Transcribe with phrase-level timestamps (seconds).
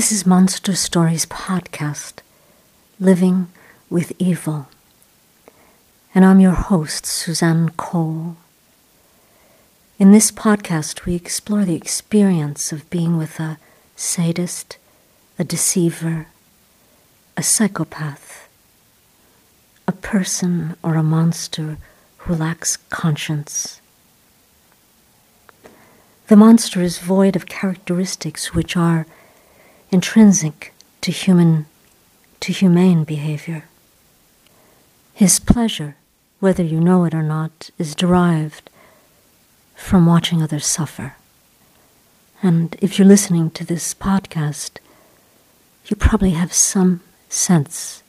[0.00, 2.20] This is Monster Stories Podcast,
[2.98, 3.48] Living
[3.90, 4.66] with Evil.
[6.14, 8.38] And I'm your host, Suzanne Cole.
[9.98, 13.58] In this podcast, we explore the experience of being with a
[13.94, 14.78] sadist,
[15.38, 16.28] a deceiver,
[17.36, 18.48] a psychopath,
[19.86, 21.76] a person or a monster
[22.20, 23.82] who lacks conscience.
[26.28, 29.04] The monster is void of characteristics which are
[29.90, 31.66] intrinsic to human
[32.40, 33.64] to humane behavior.
[35.12, 35.96] His pleasure,
[36.38, 38.70] whether you know it or not, is derived
[39.74, 41.16] from watching others suffer.
[42.42, 44.78] And if you're listening to this podcast,
[45.86, 48.02] you probably have some sense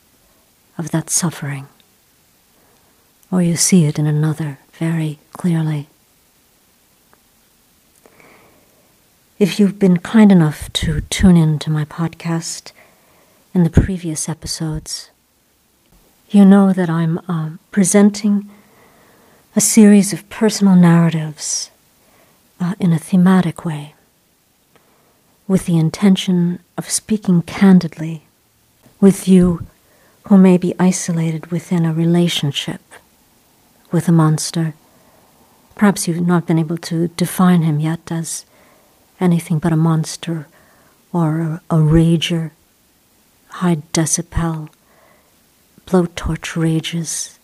[0.78, 1.68] of that suffering,
[3.30, 5.88] or you see it in another very clearly.
[9.42, 12.74] If you've been kind enough to tune in to my podcast
[13.56, 15.10] in the previous episodes,
[16.30, 18.48] you know that I'm uh, presenting
[19.56, 21.72] a series of personal narratives
[22.60, 23.96] uh, in a thematic way
[25.48, 28.26] with the intention of speaking candidly
[29.00, 29.66] with you
[30.28, 32.82] who may be isolated within a relationship
[33.92, 34.76] with a monster.
[35.74, 38.46] Perhaps you've not been able to define him yet as
[39.22, 40.48] anything but a monster
[41.14, 42.52] or a, a rager,
[43.50, 44.70] high decibel,
[45.86, 47.40] blowtorch rages,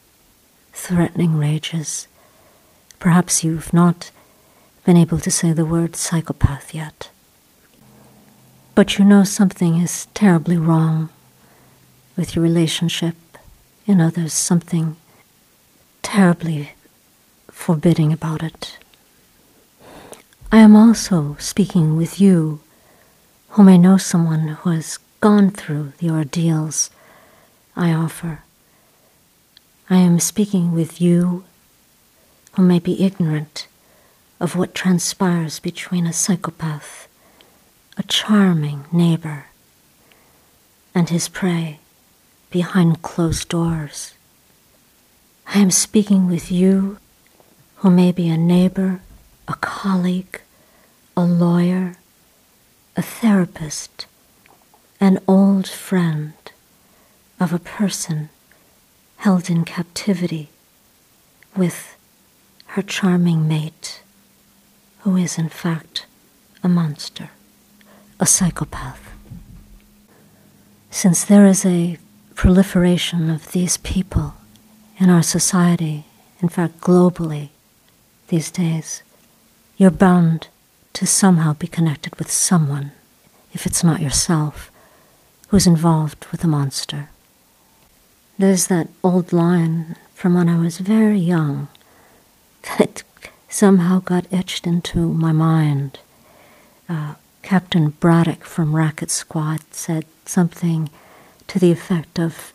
[0.73, 2.07] threatening rages.
[2.99, 4.11] Perhaps you've not
[4.85, 7.09] been able to say the word psychopath yet.
[8.73, 11.09] But you know something is terribly wrong
[12.15, 13.15] with your relationship.
[13.85, 14.95] You know there's something
[16.03, 16.71] terribly
[17.51, 18.77] forbidding about it.
[20.49, 22.61] I am also speaking with you
[23.49, 26.89] who may know someone who has gone through the ordeals
[27.75, 28.43] I offer.
[29.89, 31.43] I am speaking with you
[32.53, 33.67] who may be ignorant
[34.39, 37.09] of what transpires between a psychopath,
[37.97, 39.47] a charming neighbor,
[40.95, 41.79] and his prey
[42.51, 44.13] behind closed doors.
[45.47, 46.99] I am speaking with you
[47.77, 49.01] who may be a neighbor
[49.47, 50.41] a colleague,
[51.15, 51.95] a lawyer,
[52.95, 54.05] a therapist,
[54.99, 56.33] an old friend
[57.39, 58.29] of a person
[59.17, 60.49] held in captivity
[61.55, 61.95] with
[62.67, 64.01] her charming mate,
[64.99, 66.05] who is in fact
[66.63, 67.29] a monster,
[68.19, 69.11] a psychopath.
[70.91, 71.97] Since there is a
[72.35, 74.33] proliferation of these people
[74.99, 76.05] in our society,
[76.41, 77.49] in fact, globally,
[78.29, 79.03] these days,
[79.77, 80.47] you're bound
[80.93, 82.91] to somehow be connected with someone,
[83.53, 84.71] if it's not yourself,
[85.49, 87.09] who's involved with a monster.
[88.39, 91.67] There's that old line from when I was very young
[92.77, 93.03] that
[93.47, 95.99] somehow got etched into my mind.
[96.89, 97.13] Uh,
[97.43, 100.89] Captain Braddock from Racket Squad said something
[101.47, 102.51] to the effect of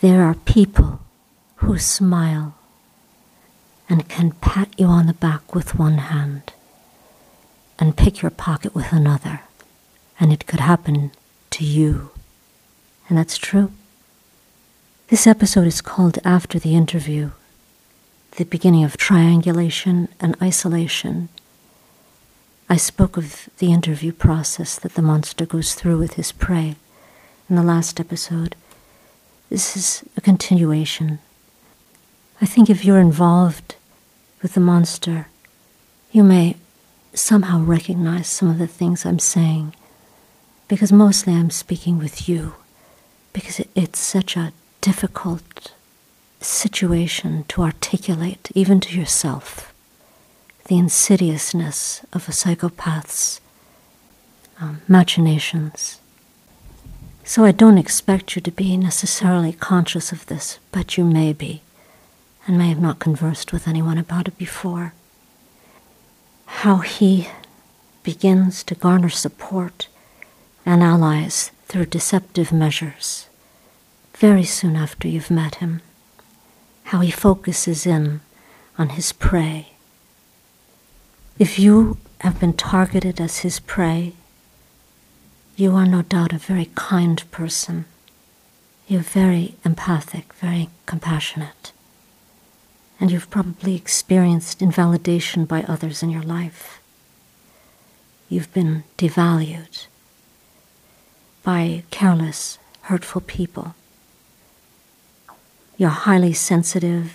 [0.00, 1.00] There are people
[1.56, 2.54] who smile
[3.90, 6.52] and can pat you on the back with one hand
[7.78, 9.40] and pick your pocket with another,
[10.20, 11.10] and it could happen
[11.50, 12.10] to you.
[13.08, 13.72] And that's true.
[15.08, 17.32] This episode is called After the Interview,
[18.36, 21.28] the beginning of triangulation and isolation.
[22.68, 26.76] I spoke of the interview process that the monster goes through with his prey
[27.48, 28.54] in the last episode.
[29.48, 31.18] This is a continuation.
[32.40, 33.74] I think if you're involved
[34.42, 35.28] with the monster,
[36.12, 36.56] you may
[37.14, 39.74] somehow recognize some of the things I'm saying,
[40.68, 42.54] because mostly I'm speaking with you,
[43.32, 45.72] because it, it's such a difficult
[46.40, 49.74] situation to articulate, even to yourself,
[50.68, 53.40] the insidiousness of a psychopath's
[54.60, 56.00] um, machinations.
[57.24, 61.62] So I don't expect you to be necessarily conscious of this, but you may be
[62.46, 64.94] and may have not conversed with anyone about it before.
[66.46, 67.28] How he
[68.02, 69.88] begins to garner support
[70.64, 73.28] and allies through deceptive measures
[74.14, 75.80] very soon after you've met him.
[76.84, 78.20] How he focuses in
[78.76, 79.68] on his prey.
[81.38, 84.12] If you have been targeted as his prey,
[85.56, 87.86] you are no doubt a very kind person.
[88.88, 91.72] You're very empathic, very compassionate
[93.00, 96.80] and you've probably experienced invalidation by others in your life.
[98.28, 99.86] You've been devalued
[101.42, 103.74] by careless, hurtful people.
[105.78, 107.12] You're highly sensitive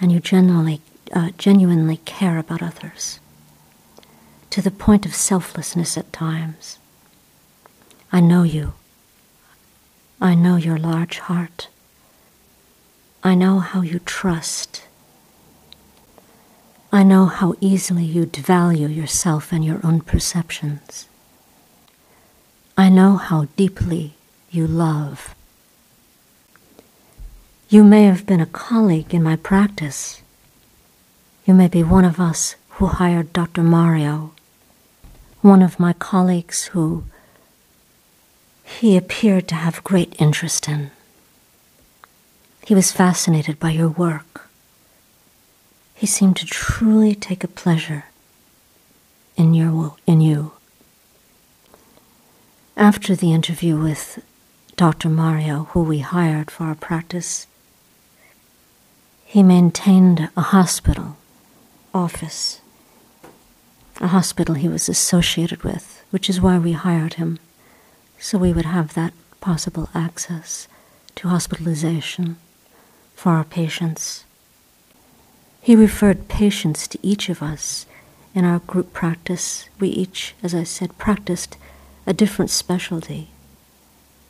[0.00, 0.82] and you genuinely,
[1.12, 3.20] uh, genuinely care about others
[4.50, 6.78] to the point of selflessness at times.
[8.12, 8.74] I know you.
[10.20, 11.68] I know your large heart.
[13.22, 14.82] I know how you trust.
[16.90, 21.06] I know how easily you devalue yourself and your own perceptions.
[22.78, 24.14] I know how deeply
[24.50, 25.34] you love.
[27.68, 30.22] You may have been a colleague in my practice.
[31.44, 33.62] You may be one of us who hired Dr.
[33.62, 34.32] Mario,
[35.42, 37.04] one of my colleagues who
[38.64, 40.90] he appeared to have great interest in.
[42.66, 44.48] He was fascinated by your work.
[45.94, 48.04] He seemed to truly take a pleasure
[49.36, 50.52] in, your, in you.
[52.76, 54.22] After the interview with
[54.76, 55.08] Dr.
[55.08, 57.46] Mario, who we hired for our practice,
[59.24, 61.16] he maintained a hospital
[61.92, 62.60] office,
[64.00, 67.38] a hospital he was associated with, which is why we hired him,
[68.18, 70.68] so we would have that possible access
[71.16, 72.36] to hospitalization
[73.20, 74.24] for our patients.
[75.60, 77.84] He referred patients to each of us
[78.34, 79.68] in our group practice.
[79.78, 81.58] We each, as I said, practiced
[82.06, 83.28] a different specialty.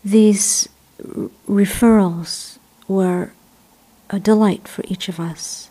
[0.05, 2.59] These r- referrals
[2.89, 3.31] were
[4.11, 5.71] a delight for each of us,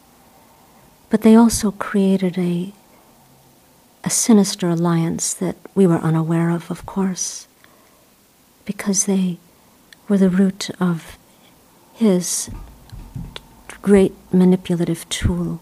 [1.09, 2.71] but they also created a,
[4.05, 7.49] a sinister alliance that we were unaware of, of course,
[8.63, 9.39] because they
[10.07, 11.17] were the root of
[11.95, 12.49] his
[13.81, 15.61] great manipulative tool,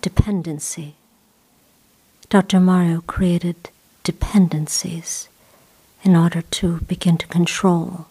[0.00, 0.94] dependency.
[2.28, 2.60] Dr.
[2.60, 3.70] Mario created
[4.02, 5.28] dependencies
[6.02, 8.06] in order to begin to control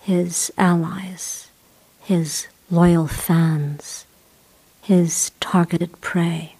[0.00, 1.48] his allies,
[2.00, 4.06] his loyal fans,
[4.82, 6.54] his targeted prey.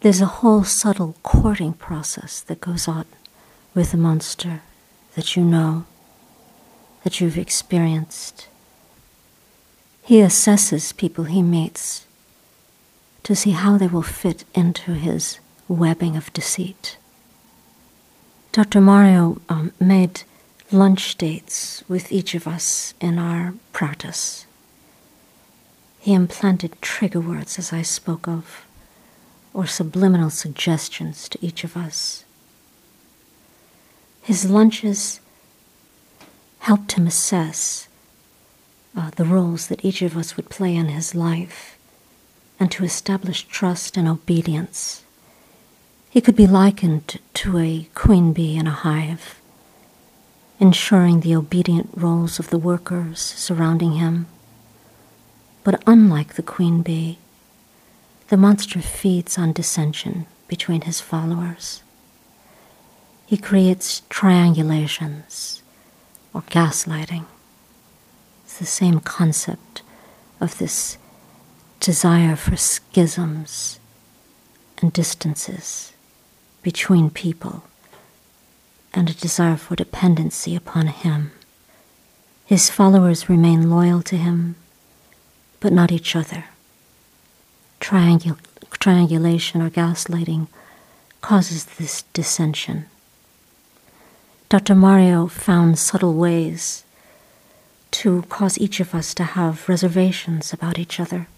[0.00, 3.04] There's a whole subtle courting process that goes on
[3.74, 4.62] with the monster
[5.14, 5.86] that you know,
[7.02, 8.48] that you've experienced.
[10.08, 12.06] He assesses people he meets
[13.24, 15.38] to see how they will fit into his
[15.68, 16.96] webbing of deceit.
[18.52, 18.80] Dr.
[18.80, 20.22] Mario um, made
[20.72, 24.46] lunch dates with each of us in our practice.
[25.98, 28.64] He implanted trigger words, as I spoke of,
[29.52, 32.24] or subliminal suggestions to each of us.
[34.22, 35.20] His lunches
[36.60, 37.87] helped him assess
[38.96, 41.78] uh, the roles that each of us would play in his life
[42.58, 45.04] and to establish trust and obedience.
[46.10, 49.40] He could be likened to a queen bee in a hive,
[50.58, 54.26] ensuring the obedient roles of the workers surrounding him.
[55.62, 57.18] But unlike the queen bee,
[58.28, 61.82] the monster feeds on dissension between his followers.
[63.26, 65.60] He creates triangulations
[66.32, 67.26] or gaslighting
[68.58, 69.82] the same concept
[70.40, 70.98] of this
[71.80, 73.78] desire for schisms
[74.78, 75.92] and distances
[76.62, 77.64] between people
[78.92, 81.32] and a desire for dependency upon him.
[82.44, 84.56] His followers remain loyal to him,
[85.60, 86.46] but not each other.
[87.80, 88.38] Triangul-
[88.72, 90.48] triangulation or gaslighting
[91.20, 92.86] causes this dissension.
[94.48, 94.74] Dr.
[94.74, 96.84] Mario found subtle ways
[97.90, 101.28] to cause each of us to have reservations about each other.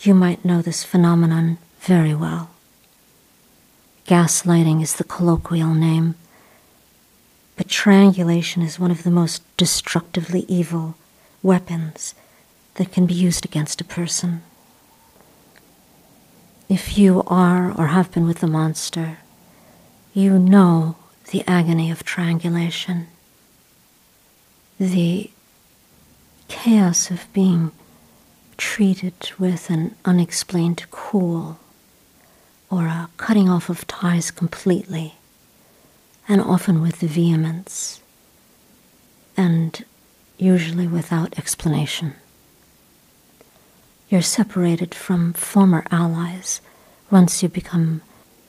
[0.00, 2.50] You might know this phenomenon very well.
[4.06, 6.16] Gaslighting is the colloquial name,
[7.56, 10.96] but triangulation is one of the most destructively evil
[11.42, 12.14] weapons
[12.74, 14.42] that can be used against a person.
[16.68, 19.18] If you are or have been with the monster,
[20.14, 20.96] you know
[21.30, 23.08] the agony of triangulation
[24.88, 25.30] the
[26.48, 27.70] chaos of being
[28.56, 31.60] treated with an unexplained cool
[32.68, 35.14] or a cutting off of ties completely,
[36.26, 38.00] and often with vehemence,
[39.36, 39.84] and
[40.36, 42.14] usually without explanation.
[44.08, 46.60] You're separated from former allies
[47.08, 48.02] once you become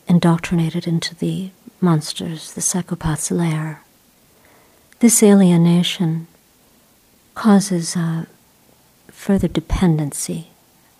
[0.07, 3.82] indoctrinated into the monsters, the psychopath's lair.
[5.03, 6.27] This alienation
[7.35, 8.25] causes a
[9.11, 10.47] further dependency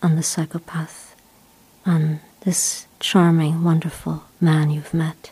[0.02, 1.16] on the psychopath,
[1.86, 5.32] on this charming, wonderful man you've met.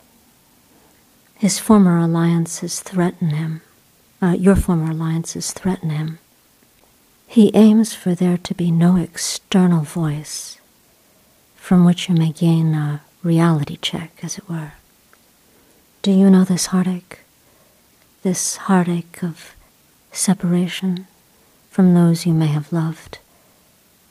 [1.35, 3.61] his former alliances threaten him.
[4.21, 6.19] Uh, your former alliances threaten him.
[7.27, 10.59] He aims for there to be no external voice
[11.57, 14.73] from which you may gain a reality check, as it were.
[16.03, 17.20] Do you know this heartache?
[18.23, 19.55] This heartache of
[20.11, 21.07] separation
[21.71, 23.17] from those you may have loved,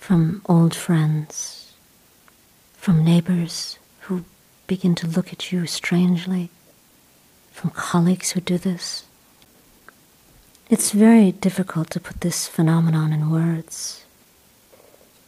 [0.00, 1.74] from old friends,
[2.76, 4.24] from neighbors who
[4.66, 6.50] begin to look at you strangely,
[7.52, 9.04] from colleagues who do this.
[10.68, 14.04] It's very difficult to put this phenomenon in words.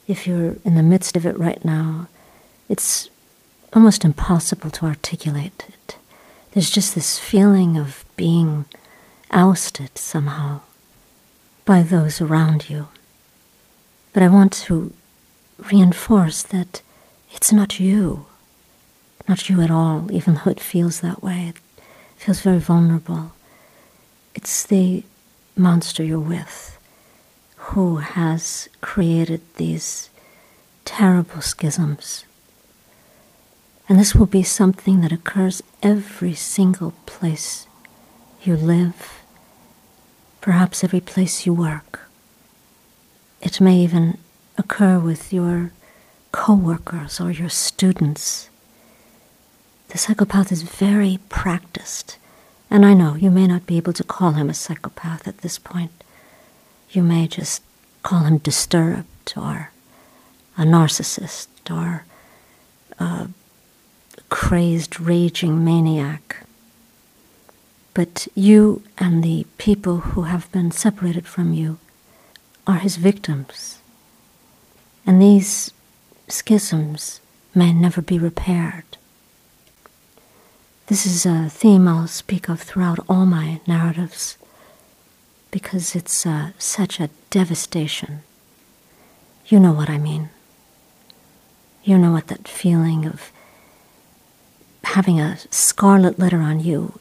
[0.09, 2.09] If you're in the midst of it right now,
[2.69, 3.11] it's
[3.73, 5.97] almost impossible to articulate it.
[6.51, 8.65] There's just this feeling of being
[9.31, 10.61] ousted somehow
[11.65, 12.89] by those around you.
[14.13, 14.93] But I want to
[15.71, 16.83] reinforce that
[17.33, 18.27] it's not you,
[19.29, 21.49] not you at all, even though it feels that way.
[21.49, 21.57] It
[22.17, 23.33] feels very vulnerable.
[24.35, 25.05] It's the
[25.57, 26.79] monster you're with
[27.57, 30.11] who has created these
[30.85, 32.25] terrible schisms.
[33.89, 37.67] And this will be something that occurs every single place
[38.45, 39.23] you live
[40.41, 42.01] perhaps every place you work.
[43.41, 44.19] It may even
[44.59, 45.73] occur with your
[46.33, 48.49] co-workers or your students.
[49.89, 52.19] The psychopath is very practiced,
[52.71, 55.59] and I know you may not be able to call him a psychopath at this
[55.59, 55.93] point.
[56.91, 57.63] You may just
[58.03, 59.71] call him disturbed or
[60.57, 62.05] a narcissist or
[62.99, 63.29] a
[64.29, 66.45] crazed, raging maniac.
[67.95, 71.79] But you and the people who have been separated from you
[72.67, 73.81] are his victims.
[75.07, 75.73] And these
[76.29, 77.21] schisms
[77.55, 78.85] may never be repaired.
[80.87, 84.37] This is a theme I'll speak of throughout all my narratives
[85.51, 88.23] because it's uh, such a devastation.
[89.47, 90.31] You know what I mean.
[91.85, 93.31] You know what that feeling of
[94.85, 96.99] having a scarlet letter on you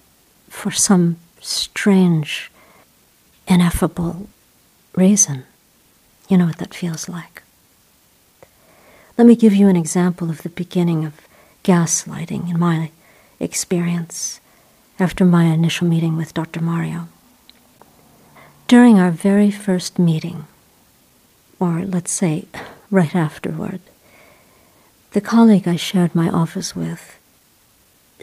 [0.51, 2.51] for some strange,
[3.47, 4.27] ineffable
[4.95, 5.45] reason.
[6.27, 7.41] You know what that feels like.
[9.17, 11.13] Let me give you an example of the beginning of
[11.63, 12.91] gaslighting in my
[13.39, 14.39] experience
[14.99, 16.61] after my initial meeting with Dr.
[16.61, 17.07] Mario.
[18.67, 20.47] During our very first meeting,
[21.59, 22.45] or let's say
[22.89, 23.79] right afterward,
[25.11, 27.17] the colleague I shared my office with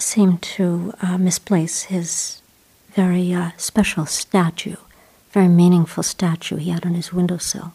[0.03, 2.43] seemed to uh, misplace his
[2.93, 4.77] very uh, special statue,
[5.33, 7.73] very meaningful statue he had on his windowsill.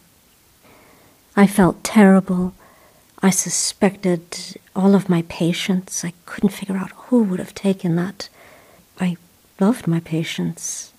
[1.36, 2.54] I felt terrible.
[3.22, 6.04] I suspected all of my patients.
[6.04, 8.28] I couldn't figure out who would have taken that.
[9.00, 9.16] I
[9.58, 10.92] loved my patients.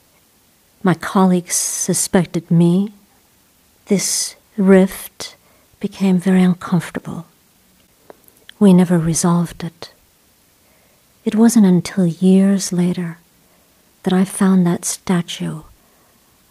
[0.83, 2.93] My colleagues suspected me.
[3.85, 5.35] This rift
[5.79, 7.25] became very uncomfortable.
[8.59, 9.91] We never resolved it.
[11.25, 13.17] It wasn't until years later
[14.03, 15.63] that I found that statue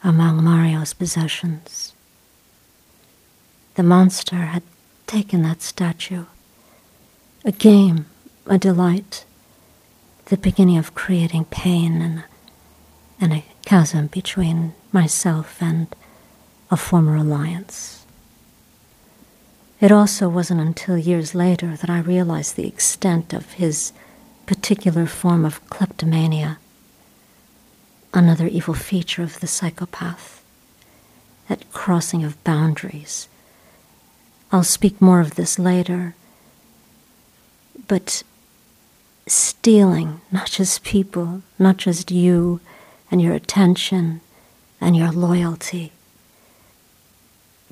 [0.02, 1.94] among Mario's possessions.
[3.76, 4.64] The monster had
[5.06, 6.24] taken that statue,
[7.44, 8.06] a game,
[8.46, 9.24] a delight,
[10.24, 12.24] the beginning of creating pain and,
[13.20, 15.86] and a chasm between myself and
[16.68, 18.04] a former alliance.
[19.80, 23.92] It also wasn't until years later that I realized the extent of his
[24.46, 26.58] particular form of kleptomania,
[28.12, 30.42] another evil feature of the psychopath,
[31.48, 33.28] that crossing of boundaries.
[34.52, 36.14] I'll speak more of this later,
[37.88, 38.22] but
[39.26, 42.60] stealing not just people, not just you
[43.10, 44.20] and your attention
[44.80, 45.92] and your loyalty,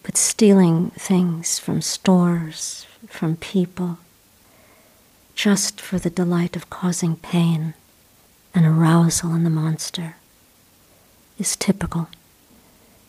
[0.02, 3.99] but stealing things from stores, from people
[5.43, 7.75] just for the delight of causing pain
[8.55, 10.15] and arousal in the monster
[11.37, 12.07] is typical.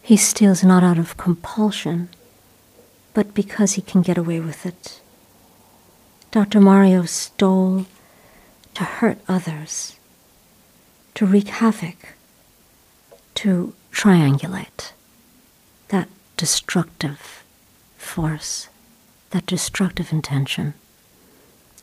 [0.02, 2.10] He steals not out of compulsion,
[3.13, 5.00] but because he can get away with it.
[6.32, 6.60] Dr.
[6.60, 7.86] Mario stole
[8.74, 9.98] to hurt others,
[11.13, 12.16] to wreak havoc,
[13.36, 14.94] to triangulate
[15.90, 17.44] that destructive
[17.96, 18.70] force,
[19.30, 20.74] that destructive intention.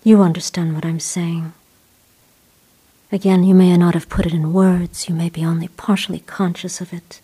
[0.02, 1.52] You understand what I'm saying.
[3.12, 6.80] Again, you may not have put it in words, you may be only partially conscious
[6.80, 7.21] of it.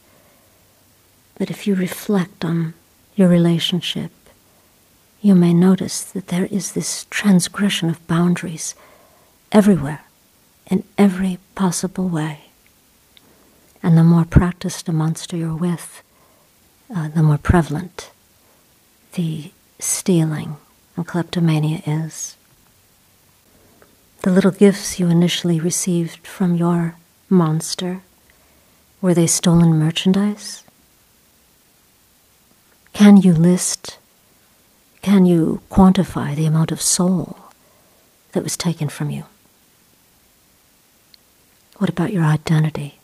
[1.39, 2.75] But if you reflect on
[3.15, 4.11] your relationship,
[5.23, 8.75] you may notice that there is this transgression of boundaries
[9.53, 10.05] everywhere
[10.67, 12.41] in every possible way.
[13.83, 16.03] And the more practiced a monster you're with,
[16.95, 18.11] uh, the more prevalent
[19.13, 20.57] the stealing
[20.97, 22.37] and kleptomania is.
[24.23, 26.97] The little gifts you initially received from your
[27.29, 28.03] monster,
[29.01, 30.65] were they stolen merchandise?
[32.93, 33.99] Can you list,
[35.03, 37.37] can you quantify the amount of soul
[38.33, 39.25] that was taken from you?
[41.77, 42.99] What about your identity?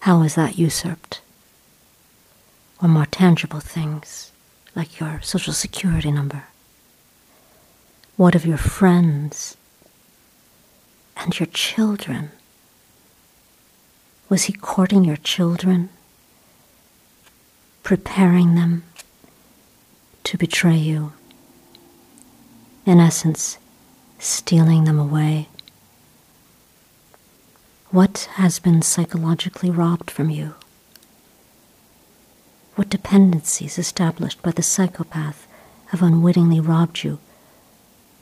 [0.00, 1.20] How was that usurped?
[2.82, 4.32] Or more tangible things
[4.74, 6.44] like your social security number?
[8.16, 9.56] What of your friends
[11.16, 12.30] and your children?
[14.28, 15.88] Was he courting your children,
[17.82, 18.84] preparing them
[20.22, 21.12] to betray you?
[22.86, 23.58] In essence,
[24.20, 25.48] stealing them away.
[27.90, 30.54] What has been psychologically robbed from you?
[32.76, 35.48] What dependencies established by the psychopath
[35.86, 37.18] have unwittingly robbed you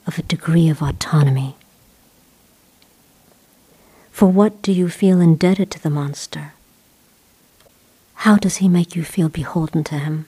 [0.05, 1.55] of a degree of autonomy.
[4.11, 6.53] For what do you feel indebted to the monster?
[8.15, 10.27] How does he make you feel beholden to him?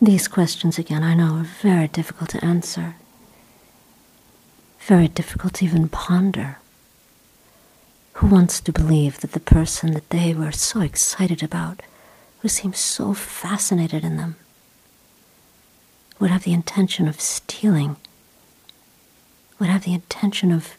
[0.00, 2.94] These questions, again, I know are very difficult to answer,
[4.80, 6.58] very difficult to even ponder.
[8.14, 11.82] Who wants to believe that the person that they were so excited about,
[12.40, 14.36] who seemed so fascinated in them,
[16.18, 17.96] would have the intention of stealing,
[19.58, 20.76] would have the intention of,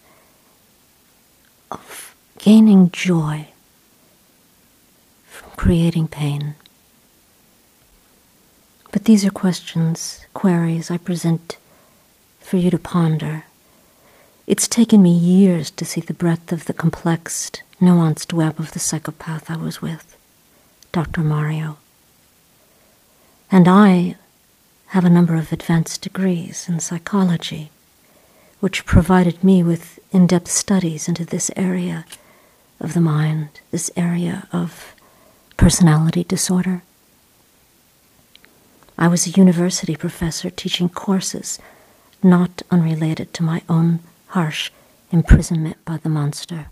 [1.71, 3.47] of gaining joy
[5.27, 6.55] from creating pain.
[8.91, 11.57] But these are questions, queries I present
[12.39, 13.45] for you to ponder.
[14.47, 18.79] It's taken me years to see the breadth of the complex, nuanced web of the
[18.79, 20.17] psychopath I was with,
[20.91, 21.21] Dr.
[21.21, 21.77] Mario.
[23.51, 24.15] And I
[24.89, 27.69] have a number of advanced degrees in psychology,
[28.59, 32.05] which provided me with in depth studies into this area
[32.79, 34.95] of the mind, this area of
[35.57, 36.81] personality disorder.
[38.97, 41.59] I was a university professor teaching courses
[42.23, 43.99] not unrelated to my own
[44.29, 44.71] harsh
[45.11, 46.67] imprisonment by the monster.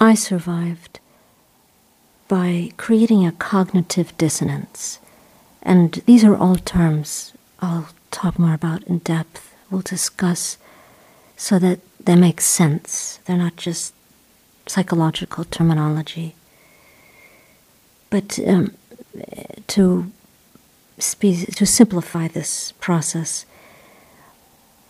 [0.00, 0.98] I survived
[2.26, 4.98] by creating a cognitive dissonance
[5.62, 10.56] and these are all terms I'll talk more about in depth, we'll discuss
[11.36, 13.20] so that they make sense.
[13.24, 13.94] They're not just
[14.66, 16.34] psychological terminology.
[18.08, 18.74] But um,
[19.68, 20.10] to,
[20.98, 23.44] spe- to simplify this process,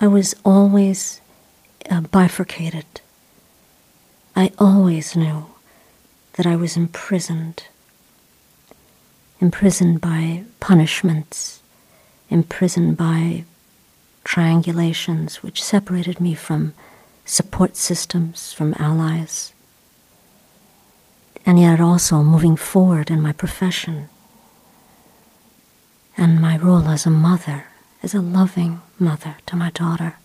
[0.01, 1.21] I was always
[1.91, 2.87] uh, bifurcated.
[4.37, 5.47] I always knew
[6.35, 7.65] that I was imprisoned
[9.41, 11.63] imprisoned by punishments,
[12.29, 13.45] imprisoned by
[14.25, 16.75] triangulations which separated me from
[17.25, 19.53] support systems, from allies,
[21.47, 24.09] and yet also moving forward in my profession
[26.17, 27.65] and my role as a mother,
[28.03, 30.17] as a loving mother to my daughter.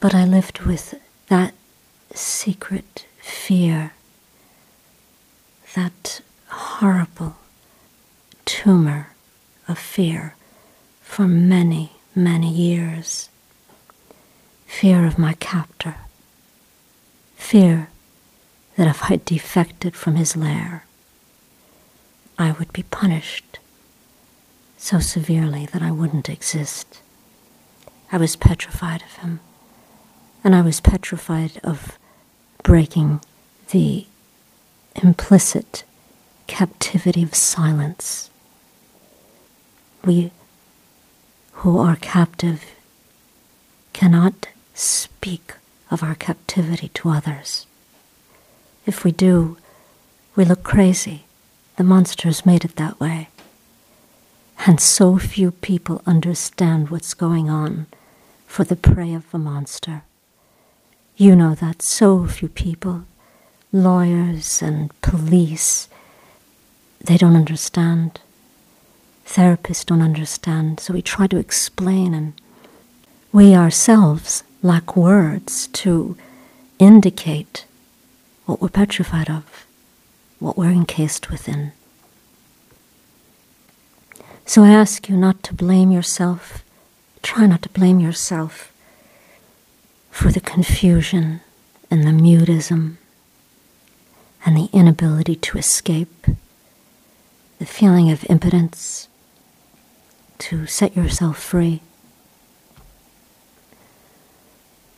[0.00, 0.94] But I lived with
[1.28, 1.54] that
[2.12, 3.92] secret fear,
[5.74, 6.20] that
[6.54, 7.36] horrible
[8.44, 9.14] tumor
[9.68, 10.34] of fear
[11.02, 13.28] for many, many years.
[14.66, 15.96] Fear of my captor.
[17.36, 17.88] Fear
[18.76, 20.84] that if I defected from his lair,
[22.38, 23.58] I would be punished
[24.76, 27.00] so severely that I wouldn't exist.
[28.10, 29.40] I was petrified of him,
[30.42, 31.98] and I was petrified of
[32.62, 33.20] breaking
[33.70, 34.06] the
[34.96, 35.84] implicit
[36.46, 38.30] captivity of silence.
[40.04, 40.30] We
[41.52, 42.62] who are captive
[43.92, 45.54] cannot speak
[45.90, 47.66] of our captivity to others.
[48.86, 49.56] If we do,
[50.36, 51.24] we look crazy.
[51.76, 53.28] The monsters made it that way.
[54.66, 57.86] And so few people understand what's going on
[58.46, 60.02] for the prey of the monster.
[61.16, 63.04] You know that so few people,
[63.72, 65.88] lawyers and police,
[67.04, 68.20] they don't understand.
[69.26, 70.80] Therapists don't understand.
[70.80, 72.32] So we try to explain, and
[73.32, 76.16] we ourselves lack words to
[76.78, 77.66] indicate
[78.46, 79.66] what we're petrified of,
[80.38, 81.72] what we're encased within.
[84.46, 86.64] So I ask you not to blame yourself
[87.24, 88.70] try not to blame yourself
[90.10, 91.40] for the confusion
[91.90, 92.96] and the mutism
[94.44, 96.26] and the inability to escape,
[97.64, 99.08] the feeling of impotence
[100.36, 101.80] to set yourself free.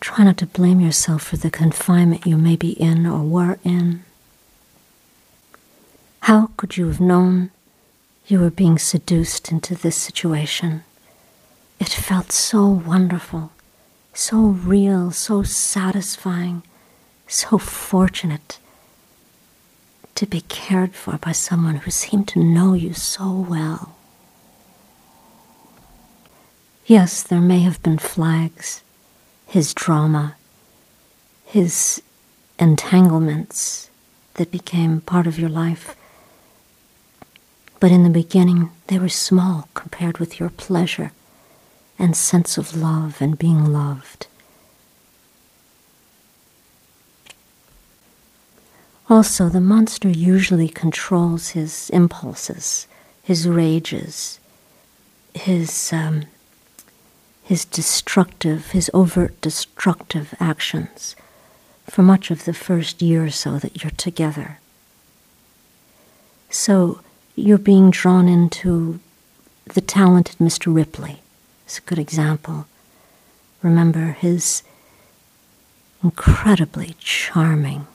[0.01, 4.03] Try not to blame yourself for the confinement you may be in or were in.
[6.23, 7.53] How could you have known
[8.27, 10.83] you were being seduced into this situation?
[11.79, 13.53] It felt so wonderful,
[14.13, 16.65] so real, so satisfying,
[17.29, 18.59] so fortunate
[20.17, 23.95] to be cared for by someone who seemed to know you so well.
[26.87, 28.83] Yes, there may have been flags,
[29.47, 30.37] his drama,
[31.45, 32.03] his
[32.59, 33.91] entanglements
[34.35, 35.97] that became part of your life.
[37.81, 41.13] But in the beginning, they were small compared with your pleasure
[41.99, 44.27] and sense of love and being loved.
[49.09, 52.89] Also, the monster usually controls his impulses,
[53.23, 54.41] his rages,
[55.33, 56.25] his um,
[57.45, 61.15] his destructive, his overt destructive actions
[61.85, 64.59] for much of the first year or so that you're together.
[66.51, 67.01] So
[67.37, 68.99] you're being drawn into
[69.67, 70.75] the talented Mr.
[70.75, 71.21] Ripley.
[71.65, 72.67] It's a good example.
[73.63, 74.65] Remember his
[76.03, 77.87] incredibly charming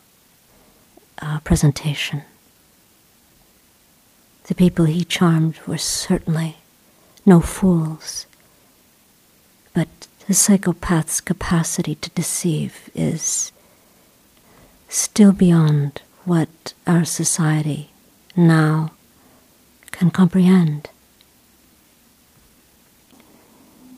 [1.21, 2.23] uh, presentation.
[4.45, 6.57] The people he charmed were certainly
[7.25, 8.25] no fools,
[9.73, 9.87] but
[10.27, 13.51] the psychopath's capacity to deceive is
[14.89, 17.91] still beyond what our society
[18.35, 18.91] now
[19.91, 20.89] can comprehend.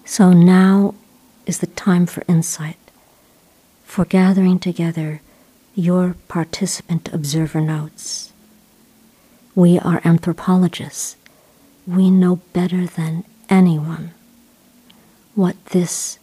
[0.06, 0.94] So now
[1.46, 2.78] is the time for insight,
[3.84, 5.22] for gathering together
[5.76, 8.32] your participant observer notes.
[9.56, 11.16] We are anthropologists.
[11.88, 14.12] We know better than anyone
[15.36, 16.20] what this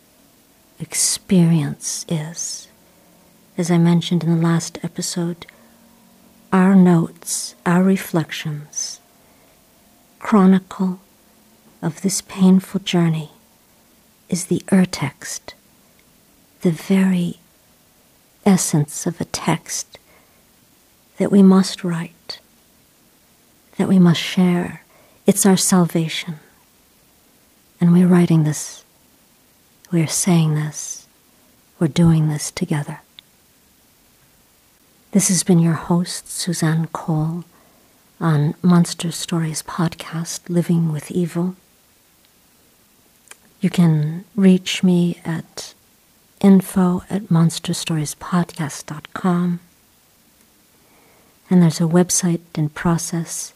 [0.79, 2.69] experience is.
[3.59, 5.47] As I mentioned in the last episode,
[6.53, 9.01] our notes, our reflections,
[10.19, 11.01] chronicle
[11.83, 13.31] of this painful journey
[14.29, 15.55] is the urtext,
[16.63, 17.40] the very
[18.45, 19.99] essence of a text
[21.19, 22.41] that we must write,
[23.77, 24.85] that we must share.
[25.27, 26.37] It's our salvation.
[27.81, 28.85] And we're writing this,
[29.93, 31.07] we're saying this,
[31.79, 33.01] we're doing this together.
[35.13, 37.45] This has been your host, Suzanne Cole,
[38.21, 41.57] on Monster Stories podcast, Living with Evil.
[43.61, 45.75] You can reach me at
[46.41, 49.61] info at monsterstoriespodcast.com.
[51.49, 53.53] And there's a website in process,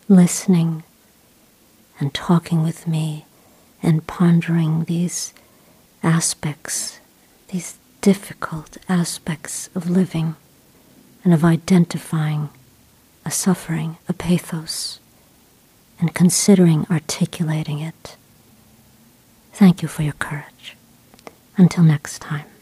[0.10, 0.84] listening
[2.00, 3.26] and talking with me
[3.82, 5.34] and pondering these
[6.02, 7.00] aspects,
[7.50, 10.36] these difficult aspects of living
[11.24, 12.50] and of identifying
[13.26, 15.00] a suffering, a pathos,
[16.02, 18.18] and considering articulating it.
[19.54, 20.76] Thank you for your courage.
[21.56, 22.53] Until next time.